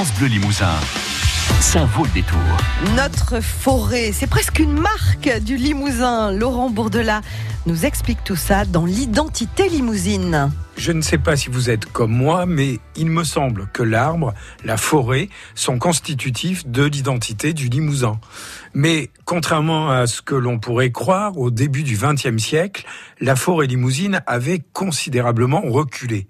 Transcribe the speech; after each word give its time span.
France 0.00 0.14
Bleu 0.18 0.28
Limousin. 0.28 0.72
Ça 1.60 1.84
vaut 1.84 2.04
le 2.04 2.10
détour. 2.12 2.38
Notre 2.96 3.42
forêt, 3.42 4.12
c'est 4.12 4.26
presque 4.26 4.58
une 4.58 4.72
marque 4.72 5.28
du 5.42 5.58
Limousin. 5.58 6.32
Laurent 6.32 6.70
Bourdelat 6.70 7.20
nous 7.66 7.84
explique 7.84 8.24
tout 8.24 8.34
ça 8.34 8.64
dans 8.64 8.86
l'identité 8.86 9.68
limousine. 9.68 10.52
Je 10.78 10.92
ne 10.92 11.02
sais 11.02 11.18
pas 11.18 11.36
si 11.36 11.50
vous 11.50 11.68
êtes 11.68 11.84
comme 11.84 12.12
moi, 12.12 12.46
mais 12.46 12.80
il 12.96 13.10
me 13.10 13.24
semble 13.24 13.68
que 13.74 13.82
l'arbre, 13.82 14.32
la 14.64 14.78
forêt, 14.78 15.28
sont 15.54 15.78
constitutifs 15.78 16.66
de 16.66 16.84
l'identité 16.84 17.52
du 17.52 17.68
Limousin. 17.68 18.18
Mais 18.72 19.10
contrairement 19.26 19.90
à 19.90 20.06
ce 20.06 20.22
que 20.22 20.34
l'on 20.34 20.58
pourrait 20.58 20.92
croire, 20.92 21.36
au 21.36 21.50
début 21.50 21.82
du 21.82 21.98
XXe 22.00 22.42
siècle, 22.42 22.86
la 23.20 23.36
forêt 23.36 23.66
limousine 23.66 24.22
avait 24.26 24.62
considérablement 24.72 25.60
reculé. 25.60 26.26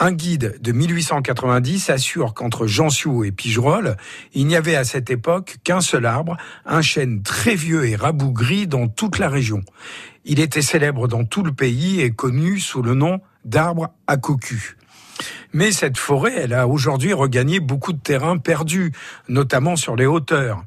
Un 0.00 0.12
guide 0.12 0.58
de 0.60 0.70
1890 0.70 1.90
assure 1.90 2.32
qu'entre 2.32 2.68
Jansiou 2.68 3.24
et 3.24 3.32
Pigerolles, 3.32 3.96
il 4.32 4.46
n'y 4.46 4.54
avait 4.54 4.76
à 4.76 4.84
cette 4.84 5.10
époque 5.10 5.56
qu'un 5.64 5.80
seul 5.80 6.06
arbre, 6.06 6.36
un 6.64 6.82
chêne 6.82 7.22
très 7.22 7.56
vieux 7.56 7.84
et 7.84 7.96
rabougri 7.96 8.68
dans 8.68 8.86
toute 8.86 9.18
la 9.18 9.28
région. 9.28 9.62
Il 10.24 10.38
était 10.38 10.62
célèbre 10.62 11.08
dans 11.08 11.24
tout 11.24 11.42
le 11.42 11.52
pays 11.52 12.00
et 12.00 12.12
connu 12.12 12.60
sous 12.60 12.80
le 12.80 12.94
nom 12.94 13.20
d'arbre 13.44 13.90
à 14.06 14.16
cocu. 14.18 14.77
Mais 15.52 15.72
cette 15.72 15.96
forêt, 15.96 16.34
elle 16.36 16.52
a 16.52 16.68
aujourd'hui 16.68 17.14
regagné 17.14 17.58
beaucoup 17.58 17.94
de 17.94 17.98
terrain 17.98 18.36
perdu, 18.36 18.92
notamment 19.28 19.76
sur 19.76 19.96
les 19.96 20.04
hauteurs. 20.04 20.62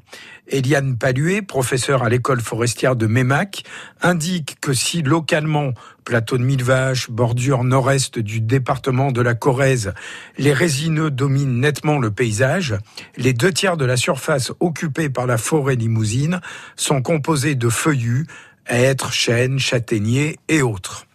Eliane 0.48 0.98
Paluet, 0.98 1.40
professeure 1.40 2.02
à 2.02 2.08
l'école 2.08 2.40
forestière 2.40 2.96
de 2.96 3.06
Mémac, 3.06 3.62
indique 4.02 4.56
que 4.60 4.72
si 4.72 5.02
localement, 5.02 5.72
plateau 6.04 6.36
de 6.36 6.42
Mille 6.42 6.64
Vaches, 6.64 7.10
bordure 7.10 7.62
nord-est 7.62 8.18
du 8.18 8.40
département 8.40 9.12
de 9.12 9.22
la 9.22 9.34
Corrèze, 9.34 9.94
les 10.36 10.52
résineux 10.52 11.12
dominent 11.12 11.60
nettement 11.60 11.98
le 11.98 12.10
paysage, 12.10 12.74
les 13.16 13.32
deux 13.32 13.52
tiers 13.52 13.76
de 13.76 13.84
la 13.84 13.96
surface 13.96 14.52
occupée 14.58 15.08
par 15.08 15.26
la 15.26 15.38
forêt 15.38 15.76
limousine 15.76 16.40
sont 16.74 17.02
composés 17.02 17.54
de 17.54 17.68
feuillus, 17.68 18.26
hêtres, 18.66 19.12
chênes, 19.12 19.60
châtaigniers 19.60 20.38
et 20.48 20.60
autres. 20.60 21.06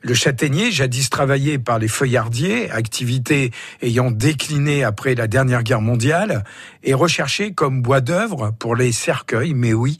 Le 0.00 0.14
châtaignier, 0.14 0.70
jadis 0.70 1.10
travaillé 1.10 1.58
par 1.58 1.80
les 1.80 1.88
feuillardiers, 1.88 2.70
activité 2.70 3.50
ayant 3.82 4.12
décliné 4.12 4.84
après 4.84 5.16
la 5.16 5.26
dernière 5.26 5.64
guerre 5.64 5.80
mondiale, 5.80 6.44
est 6.84 6.94
recherché 6.94 7.52
comme 7.52 7.82
bois 7.82 8.00
d'œuvre 8.00 8.54
pour 8.60 8.76
les 8.76 8.92
cercueils, 8.92 9.54
mais 9.54 9.72
oui, 9.72 9.98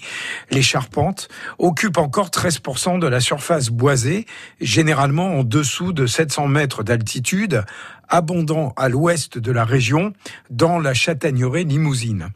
les 0.52 0.62
charpentes, 0.62 1.28
occupent 1.58 1.98
encore 1.98 2.28
13% 2.28 3.00
de 3.00 3.08
la 3.08 3.18
surface 3.18 3.70
boisée, 3.70 4.26
généralement 4.60 5.36
en 5.40 5.42
dessous 5.42 5.92
de 5.92 6.06
700 6.06 6.46
mètres 6.46 6.84
d'altitude, 6.84 7.64
abondant 8.08 8.74
à 8.76 8.88
l'ouest 8.88 9.36
de 9.36 9.50
la 9.50 9.64
région, 9.64 10.12
dans 10.48 10.78
la 10.78 10.94
châtaigneraie 10.94 11.64
limousine. 11.64 12.30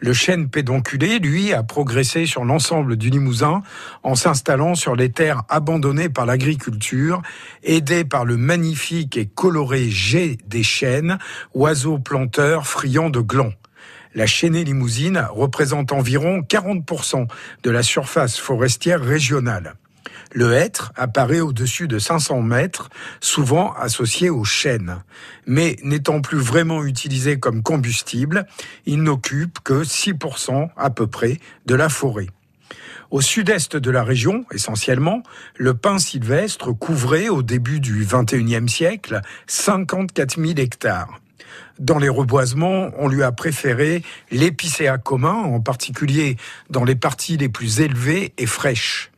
Le 0.00 0.12
chêne 0.12 0.48
pédonculé, 0.48 1.18
lui, 1.18 1.52
a 1.52 1.62
progressé 1.62 2.26
sur 2.26 2.44
l'ensemble 2.44 2.96
du 2.96 3.10
Limousin 3.10 3.62
en 4.02 4.14
s'installant 4.14 4.74
sur 4.74 4.96
les 4.96 5.10
terres 5.10 5.42
abandonnées 5.48 6.08
par 6.08 6.26
l'agriculture, 6.26 7.22
aidé 7.62 8.04
par 8.04 8.24
le 8.24 8.36
magnifique 8.36 9.16
et 9.16 9.26
coloré 9.26 9.90
jet 9.90 10.38
des 10.46 10.62
chênes, 10.62 11.18
oiseaux 11.54 11.98
planteurs 11.98 12.66
friands 12.66 13.10
de 13.10 13.20
glands. 13.20 13.52
La 14.14 14.26
chaînée 14.26 14.62
limousine 14.62 15.26
représente 15.30 15.92
environ 15.92 16.40
40% 16.40 17.26
de 17.64 17.70
la 17.70 17.82
surface 17.82 18.38
forestière 18.38 19.00
régionale. 19.00 19.74
Le 20.32 20.52
hêtre 20.52 20.92
apparaît 20.96 21.40
au-dessus 21.40 21.88
de 21.88 21.98
500 21.98 22.42
mètres, 22.42 22.90
souvent 23.20 23.72
associé 23.74 24.30
au 24.30 24.44
chêne. 24.44 25.02
Mais 25.46 25.76
n'étant 25.82 26.20
plus 26.20 26.38
vraiment 26.38 26.84
utilisé 26.84 27.38
comme 27.38 27.62
combustible, 27.62 28.46
il 28.86 29.02
n'occupe 29.02 29.58
que 29.62 29.84
6% 29.84 30.70
à 30.76 30.90
peu 30.90 31.06
près 31.06 31.38
de 31.66 31.74
la 31.74 31.88
forêt. 31.88 32.28
Au 33.10 33.20
sud-est 33.20 33.76
de 33.76 33.90
la 33.90 34.02
région, 34.02 34.44
essentiellement, 34.50 35.22
le 35.56 35.74
pin 35.74 35.98
sylvestre 35.98 36.72
couvrait 36.72 37.28
au 37.28 37.42
début 37.42 37.78
du 37.78 38.04
XXIe 38.04 38.68
siècle 38.68 39.20
54 39.46 40.40
000 40.40 40.58
hectares. 40.58 41.20
Dans 41.78 41.98
les 41.98 42.08
reboisements, 42.08 42.90
on 42.98 43.08
lui 43.08 43.22
a 43.22 43.32
préféré 43.32 44.02
l'épicéa 44.30 44.98
commun, 44.98 45.34
en 45.34 45.60
particulier 45.60 46.36
dans 46.70 46.84
les 46.84 46.96
parties 46.96 47.36
les 47.36 47.48
plus 47.48 47.80
élevées 47.80 48.32
et 48.38 48.46
fraîches. 48.46 49.12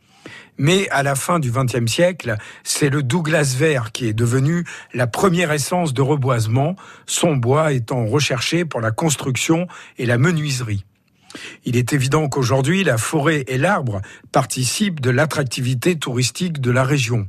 Mais 0.58 0.88
à 0.90 1.02
la 1.02 1.14
fin 1.14 1.38
du 1.38 1.50
XXe 1.50 1.90
siècle, 1.90 2.36
c'est 2.64 2.88
le 2.88 3.02
Douglas 3.02 3.54
vert 3.58 3.92
qui 3.92 4.06
est 4.06 4.14
devenu 4.14 4.64
la 4.94 5.06
première 5.06 5.52
essence 5.52 5.92
de 5.92 6.02
reboisement, 6.02 6.76
son 7.06 7.36
bois 7.36 7.72
étant 7.72 8.06
recherché 8.06 8.64
pour 8.64 8.80
la 8.80 8.90
construction 8.90 9.66
et 9.98 10.06
la 10.06 10.18
menuiserie. 10.18 10.84
Il 11.64 11.76
est 11.76 11.92
évident 11.92 12.28
qu'aujourd'hui, 12.28 12.84
la 12.84 12.98
forêt 12.98 13.44
et 13.48 13.58
l'arbre 13.58 14.00
participent 14.32 15.00
de 15.00 15.10
l'attractivité 15.10 15.98
touristique 15.98 16.60
de 16.60 16.70
la 16.70 16.84
région. 16.84 17.28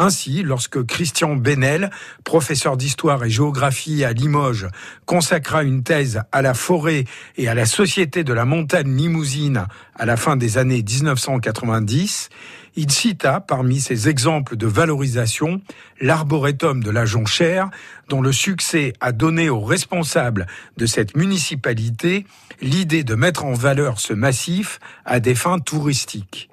Ainsi, 0.00 0.44
lorsque 0.44 0.86
Christian 0.86 1.34
Benel, 1.34 1.90
professeur 2.22 2.76
d'histoire 2.76 3.24
et 3.24 3.30
géographie 3.30 4.04
à 4.04 4.12
Limoges, 4.12 4.68
consacra 5.06 5.64
une 5.64 5.82
thèse 5.82 6.22
à 6.30 6.40
la 6.40 6.54
forêt 6.54 7.04
et 7.36 7.48
à 7.48 7.54
la 7.54 7.66
société 7.66 8.22
de 8.22 8.32
la 8.32 8.44
montagne 8.44 8.96
limousine 8.96 9.66
à 9.96 10.06
la 10.06 10.16
fin 10.16 10.36
des 10.36 10.56
années 10.56 10.84
1990, 10.84 12.28
il 12.76 12.92
cita 12.92 13.40
parmi 13.40 13.80
ses 13.80 14.08
exemples 14.08 14.56
de 14.56 14.68
valorisation 14.68 15.60
l'arboretum 16.00 16.80
de 16.80 16.90
la 16.90 17.04
Jonchère, 17.04 17.68
dont 18.08 18.22
le 18.22 18.30
succès 18.30 18.92
a 19.00 19.10
donné 19.10 19.50
aux 19.50 19.64
responsables 19.64 20.46
de 20.76 20.86
cette 20.86 21.16
municipalité 21.16 22.24
l'idée 22.62 23.02
de 23.02 23.16
mettre 23.16 23.44
en 23.44 23.52
valeur 23.52 23.98
ce 23.98 24.12
massif 24.12 24.78
à 25.04 25.18
des 25.18 25.34
fins 25.34 25.58
touristiques. 25.58 26.48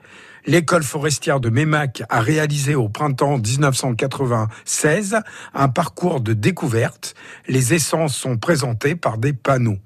L'école 0.48 0.84
forestière 0.84 1.40
de 1.40 1.50
Mémac 1.50 2.04
a 2.08 2.22
réalisé 2.22 2.76
au 2.76 2.88
printemps 2.88 3.40
1996 3.40 5.18
un 5.56 5.70
parcours 5.70 6.22
de 6.22 6.34
découverte. 6.34 7.16
Les 7.48 7.74
essences 7.74 8.16
sont 8.16 8.38
présentées 8.38 8.96
par 8.96 9.18
des 9.18 9.34
panneaux. 9.34 9.80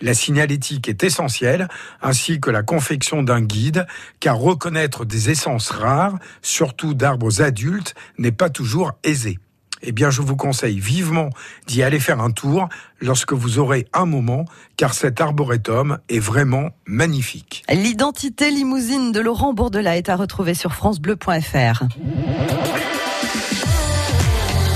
La 0.00 0.14
signalétique 0.14 0.88
est 0.88 1.04
essentielle, 1.04 1.68
ainsi 2.00 2.40
que 2.40 2.50
la 2.50 2.62
confection 2.62 3.22
d'un 3.22 3.42
guide, 3.42 3.86
car 4.18 4.38
reconnaître 4.38 5.04
des 5.04 5.28
essences 5.28 5.68
rares, 5.68 6.18
surtout 6.40 6.94
d'arbres 6.94 7.42
adultes, 7.42 7.94
n'est 8.16 8.32
pas 8.32 8.48
toujours 8.48 8.92
aisé 9.04 9.38
eh 9.82 9.92
bien, 9.92 10.10
je 10.10 10.22
vous 10.22 10.36
conseille 10.36 10.78
vivement 10.78 11.30
d'y 11.66 11.82
aller 11.82 12.00
faire 12.00 12.20
un 12.20 12.30
tour 12.30 12.68
lorsque 13.00 13.32
vous 13.32 13.58
aurez 13.58 13.86
un 13.92 14.06
moment, 14.06 14.44
car 14.76 14.94
cet 14.94 15.20
arboretum 15.20 15.98
est 16.08 16.18
vraiment 16.18 16.70
magnifique. 16.86 17.64
L'identité 17.70 18.50
limousine 18.50 19.12
de 19.12 19.20
Laurent 19.20 19.52
Bourdelat 19.52 19.96
est 19.96 20.08
à 20.08 20.16
retrouver 20.16 20.54
sur 20.54 20.74
francebleu.fr. 20.74 21.84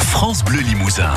France 0.00 0.44
Bleu 0.44 0.60
Limousin. 0.60 1.14